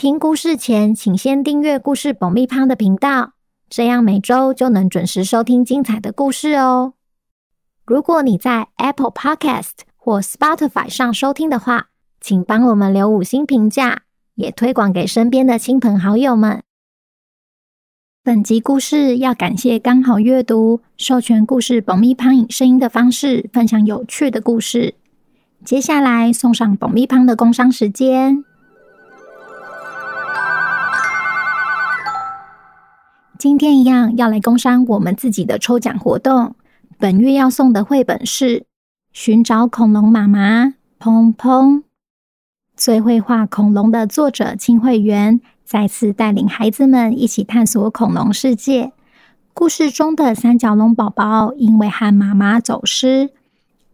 [0.00, 3.34] 听故事前，请先订阅故事爆米花的频道，
[3.68, 6.94] 这样每周就能准时收听精彩的故事哦。
[7.84, 14.04] 如果你在 Apple Podcast 或 Spotify 上收听的话，请帮我们留五星评价，
[14.36, 16.62] 也推广给身边的亲朋好友们。
[18.24, 24.94] 本集故事要感谢刚好阅读授权故事爆米花以声音的方式分享有趣的故事。
[25.62, 28.46] 接下来送上爆米花的工商时间。
[33.40, 36.56] 今天一样要来工商我们自己的抽奖活动。
[36.98, 38.60] 本月要送的绘本是
[39.14, 40.66] 《寻找恐龙妈妈》，
[40.98, 41.82] 砰砰！
[42.76, 48.92] 最会画恐龙的作者庆惠媛再次带领孩子们一起探索恐龙世界。
[49.54, 53.30] 故事中的三角龙宝宝因为和妈妈走失，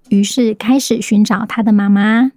[0.08, 2.33] 于是开始寻找他的妈妈。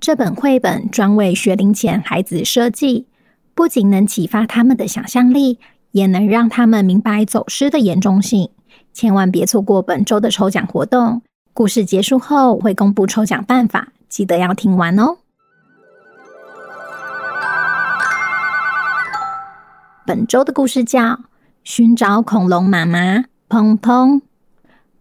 [0.00, 3.06] 这本绘本专为学龄前孩子设计，
[3.54, 5.58] 不仅能启发他们的想象力。
[5.92, 8.50] 也能让他们明白走失的严重性，
[8.92, 11.22] 千万别错过本周的抽奖活动。
[11.54, 15.18] 故事结束后会公布抽奖办法，记得要听完哦。
[20.04, 21.00] 本周的故事叫
[21.62, 24.20] 《寻找恐龙妈妈》，砰砰。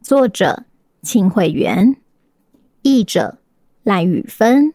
[0.02, 0.66] 作者：
[1.02, 1.96] 庆惠媛，
[2.82, 3.38] 译者：
[3.84, 4.74] 赖宇芬。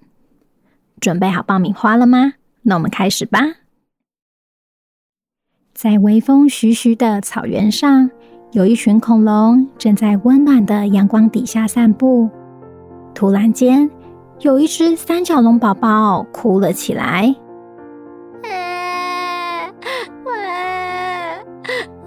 [0.99, 2.33] 准备好爆米花了吗？
[2.63, 3.41] 那我们开始吧。
[5.77, 8.11] 在微风徐徐的草原上，
[8.53, 12.31] 有一群恐龙正在温暖的阳光底下散步。
[13.15, 13.91] 突然间，
[14.41, 17.35] 有一只三角龙宝宝哭了起来。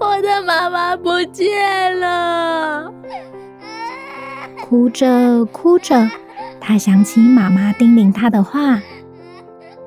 [0.00, 2.92] 我的妈妈不见了！
[4.64, 6.10] 哭着哭着，
[6.60, 8.82] 他想起妈妈叮咛他的话：“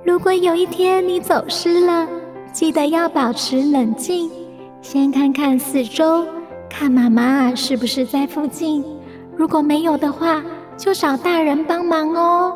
[0.05, 2.07] 如果有一天你走失了。”
[2.53, 4.29] 记得要保持冷静，
[4.79, 6.23] 先看看四周，
[6.69, 8.85] 看妈妈是不是在附近。
[9.35, 10.39] 如果没有的话，
[10.77, 12.55] 就找大人帮忙哦。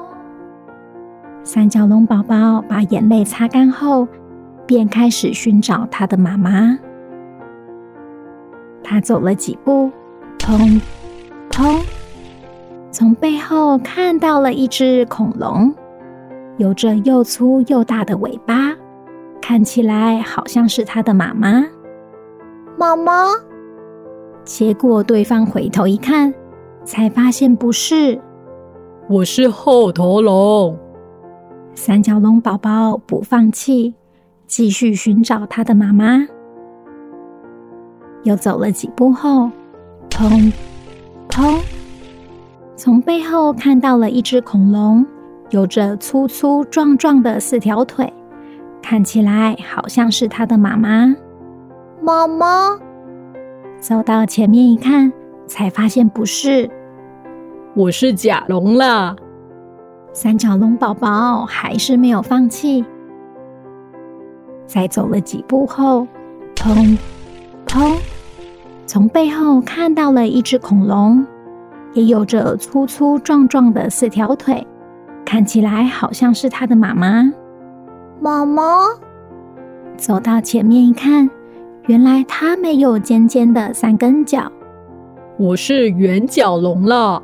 [1.43, 4.07] 三角龙宝宝把眼泪擦干后，
[4.67, 6.77] 便开始寻找他的妈妈。
[8.83, 9.89] 他走了几步，
[10.37, 10.79] 砰
[11.49, 11.81] 砰，
[12.91, 15.73] 从背后看到了一只恐龙，
[16.57, 18.75] 有着又粗又大的尾巴。
[19.47, 21.63] 看起来好像是他的妈妈，
[22.77, 23.27] 妈妈。
[24.43, 26.33] 结果对方回头一看，
[26.83, 28.19] 才发现不是。
[29.07, 30.77] 我是后头龙。
[31.73, 33.95] 三角龙宝宝不放弃，
[34.47, 36.27] 继续寻找他的妈妈。
[38.23, 39.49] 又走了几步后，
[40.09, 40.51] 砰
[41.29, 41.57] 砰，
[42.75, 45.05] 从背后看到了一只恐龙，
[45.51, 48.11] 有着粗粗壮壮的四条腿。
[48.89, 51.13] 看起来好像是他的妈妈。
[52.01, 52.79] 妈妈。
[53.81, 55.11] 走到前面一看，
[55.45, 56.69] 才发现不是。
[57.75, 59.13] 我是甲龙啦。
[60.13, 62.85] 三角龙宝宝还是没有放弃。
[64.65, 66.07] 在走了几步后，
[66.55, 66.97] 砰
[67.67, 67.93] 砰，
[68.85, 71.27] 从背后看到了一只恐龙，
[71.91, 74.65] 也有着粗粗壮壮的四条腿，
[75.25, 77.29] 看起来好像是它的妈妈。
[78.19, 78.63] 妈妈
[79.95, 81.29] 走到前面一看，
[81.85, 84.51] 原来它没有尖尖的三根脚。
[85.37, 87.21] 我是圆角龙了。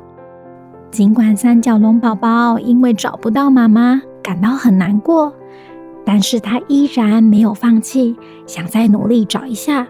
[0.92, 5.32] 尽管三角龙宝宝因为找不到妈妈感到很难过，
[6.04, 8.16] 但是它依然没有放弃，
[8.46, 9.88] 想再努力找一下。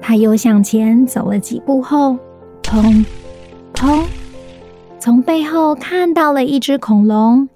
[0.00, 2.16] 它又向前走了几步后，
[2.62, 3.04] 砰
[3.74, 4.04] 砰，
[5.00, 7.48] 从背后看到了一只恐龙。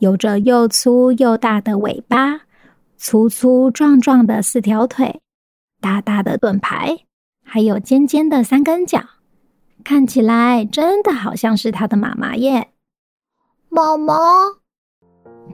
[0.00, 2.40] 有着又粗又大的尾巴，
[2.96, 5.20] 粗粗壮壮的四条腿，
[5.78, 7.00] 大大的盾牌，
[7.44, 9.00] 还有尖尖的三根脚，
[9.84, 12.68] 看起来真的好像是它的妈妈耶！
[13.68, 14.14] 妈妈，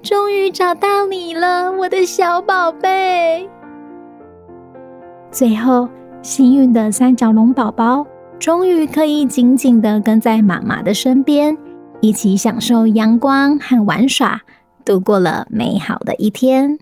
[0.00, 3.50] 终于找到你了，我的小宝贝！
[5.32, 5.88] 最后，
[6.22, 8.06] 幸运的三角龙宝宝
[8.38, 11.58] 终于可以紧紧的跟在妈妈的身边。
[12.02, 14.42] 一起享受阳光和玩耍，
[14.84, 16.78] 度过了美好的一天。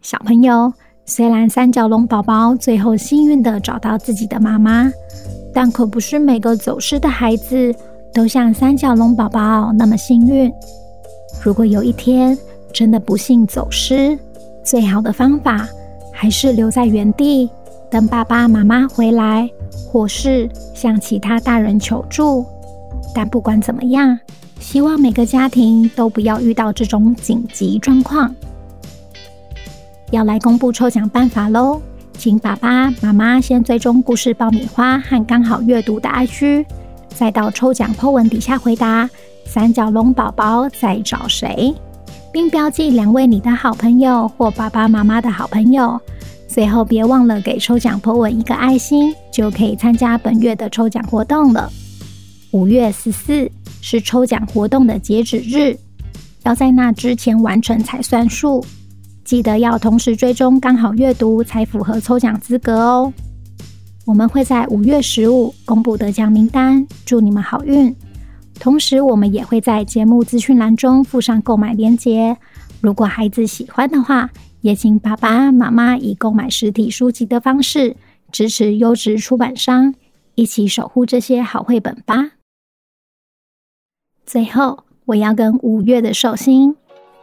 [0.00, 0.72] 小朋友，
[1.04, 4.90] 虽然三角龙宝宝最后幸运地找到自己的妈妈，
[5.52, 7.74] 但可不是每个走失的孩子
[8.14, 10.50] 都像三角龙宝宝那么幸运。
[11.44, 12.36] 如果有一天
[12.72, 14.18] 真的不幸走失，
[14.64, 15.68] 最好的方法
[16.12, 17.48] 还是留在原地，
[17.90, 19.48] 等爸爸妈妈回来，
[19.86, 22.44] 或是向其他大人求助。
[23.14, 24.18] 但不管怎么样，
[24.60, 28.34] 希望每个家庭都不要遇到这种紧急状况。
[30.10, 31.80] 要来公布抽奖办法喽！
[32.18, 36.64] 请爸爸妈妈先追踪故事爆米花和刚好阅读的 IG，
[37.08, 39.08] 再到抽奖 po 文底下回答
[39.44, 41.74] “三角龙宝宝在找谁”，
[42.30, 46.00] 并标记两位你的好朋友或爸爸妈妈的好朋友。
[46.46, 51.72] 最后别忘了给抽奖 po 文一个爱心，就可以参加本月的抽奖活动了。
[52.52, 53.50] 五月十四
[53.80, 55.74] 是抽奖活动的截止日，
[56.44, 58.62] 要在那之前完成才算数。
[59.24, 63.12] 记得要同时追踪刚好阅读，才符合抽奖资格哦。
[64.04, 67.94] 我们会在五月十五公布得奖名单，祝你们好运。
[68.60, 72.36] 同时，我们也会在节目资讯栏中附上购买链接。
[72.82, 74.28] 如果孩子喜欢的话，
[74.60, 77.96] 也请爸爸妈妈以购买实体书籍的方式
[78.30, 79.94] 支持优质出版商，
[80.34, 82.32] 一起守护这些好绘本吧。
[84.24, 86.76] 最后，我要跟五月的寿星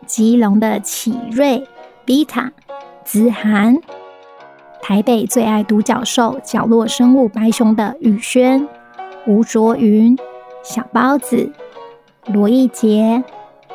[0.06, 1.68] 基隆的启瑞。
[2.06, 2.52] 比塔、
[3.06, 3.78] 子涵，
[4.82, 8.68] 台北最爱独角兽角落生物白熊的宇轩、
[9.28, 10.18] 吴卓云、
[10.64, 11.52] 小包子、
[12.26, 13.24] 罗艺杰、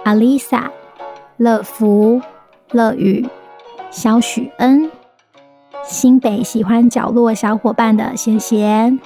[0.02, 0.68] 阿丽莎、
[1.36, 2.20] 乐福、
[2.72, 3.24] 乐宇、
[3.88, 4.90] 萧许恩，
[5.84, 8.98] 新北喜欢角落小伙伴的贤贤、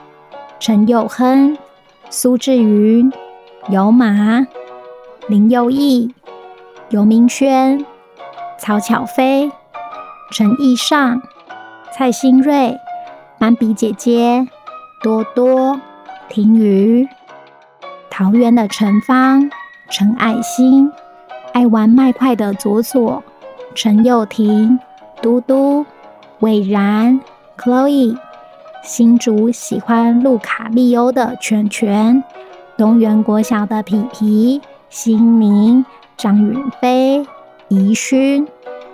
[0.59, 1.59] 陈佑亨、
[2.09, 3.13] 苏志云、
[3.71, 4.47] 有马、
[5.29, 6.15] 林佑义、
[6.91, 7.85] 游明轩。
[8.59, 9.51] 曹巧飞、
[10.33, 11.23] 陈奕尚、
[11.93, 12.77] 蔡新瑞、
[13.39, 14.49] 斑比姐姐、
[15.01, 15.81] 多多、
[16.29, 17.09] 婷瑜、
[18.11, 19.49] 桃园的陈芳、
[19.89, 20.91] 陈爱心、
[21.53, 23.23] 爱玩麦块的左左、
[23.77, 24.81] 陈佑婷、
[25.23, 25.87] 嘟嘟、
[26.41, 27.21] 伟然、
[27.57, 28.19] Chloe、
[28.83, 32.25] 新竹喜欢路卡利欧的全全、
[32.79, 35.85] 东园国小的皮皮、新明、
[36.17, 37.27] 张允飞。
[37.67, 38.47] 宜勋、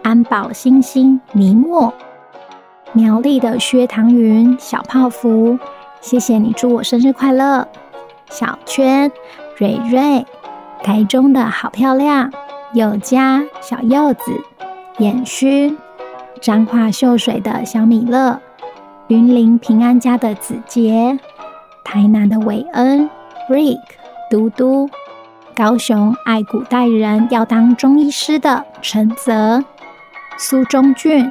[0.02, 1.92] 安保、星星、尼莫、
[2.94, 5.58] 苗栗的薛唐云、小泡芙，
[6.00, 7.68] 谢谢你祝我生日快乐。
[8.30, 9.12] 小圈、
[9.54, 10.24] 蕊蕊，
[10.82, 12.32] 台中的好漂亮，
[12.72, 14.32] 有家小柚子、
[14.96, 15.76] 眼勋，
[16.40, 18.40] 彰化秀水的小米乐，
[19.08, 21.18] 云林平安家的子杰，
[21.84, 23.08] 台南的韦恩、
[23.48, 23.80] Rick、
[24.30, 24.88] 嘟嘟。
[25.54, 29.62] 高雄爱古代人要当中医师的陈泽、
[30.36, 31.30] 苏中俊，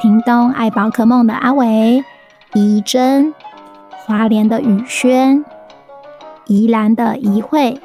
[0.00, 2.02] 屏东爱宝可梦的阿伟、
[2.54, 3.34] 怡珍，
[3.90, 5.44] 花莲的宇轩，
[6.46, 7.78] 宜兰的怡慧，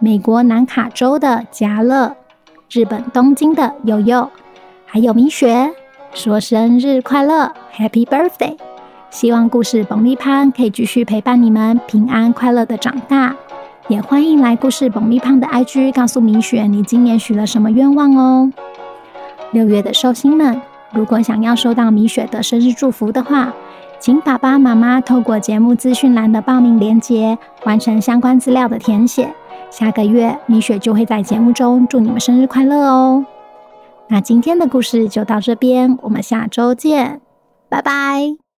[0.00, 2.16] 美国南卡州的嘉乐，
[2.68, 4.28] 日本东京的悠悠，
[4.86, 5.72] 还有米雪，
[6.12, 8.56] 说生日快乐，Happy Birthday！
[9.10, 13.34] 希望故事爆米花可以继续陪伴你们平安快乐的长大。
[13.88, 18.52] 也欢迎来故事爆米花的 IG 告诉米雪你今年许了什么愿望哦。
[19.52, 20.60] 六月的寿星们，
[20.92, 23.52] 如果想要收到米雪的生日祝福的话，
[23.98, 29.32] 请爸爸妈妈透过节目资讯栏的报名链接完成相关资料的填写。
[29.70, 33.24] 下个月米雪就会在节目中祝你们生日快乐哦。
[34.08, 37.20] 那今天的故事就到这边，我们下周见，
[37.68, 38.45] 拜拜。